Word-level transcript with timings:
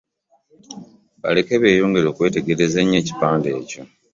Baleke 1.21 1.55
beeyongere 1.61 2.07
okwetegereza 2.09 2.77
ennyo 2.83 2.97
ekipande 3.01 3.49
ekyo. 3.59 3.81